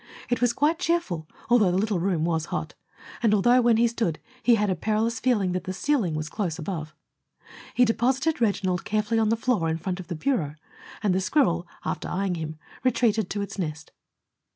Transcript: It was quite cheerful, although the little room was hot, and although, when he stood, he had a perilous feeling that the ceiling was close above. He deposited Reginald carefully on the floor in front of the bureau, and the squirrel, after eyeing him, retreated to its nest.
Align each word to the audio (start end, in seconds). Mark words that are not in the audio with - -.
It 0.31 0.41
was 0.41 0.51
quite 0.51 0.79
cheerful, 0.79 1.27
although 1.47 1.69
the 1.69 1.77
little 1.77 1.99
room 1.99 2.25
was 2.25 2.45
hot, 2.45 2.73
and 3.21 3.35
although, 3.35 3.61
when 3.61 3.77
he 3.77 3.87
stood, 3.87 4.17
he 4.41 4.55
had 4.55 4.71
a 4.71 4.75
perilous 4.75 5.19
feeling 5.19 5.51
that 5.51 5.65
the 5.65 5.73
ceiling 5.73 6.15
was 6.15 6.27
close 6.27 6.57
above. 6.57 6.95
He 7.75 7.85
deposited 7.85 8.41
Reginald 8.41 8.83
carefully 8.83 9.19
on 9.19 9.29
the 9.29 9.37
floor 9.37 9.69
in 9.69 9.77
front 9.77 9.99
of 9.99 10.07
the 10.07 10.15
bureau, 10.15 10.55
and 11.03 11.13
the 11.13 11.21
squirrel, 11.21 11.67
after 11.85 12.07
eyeing 12.07 12.33
him, 12.33 12.57
retreated 12.83 13.29
to 13.29 13.43
its 13.43 13.59
nest. 13.59 13.91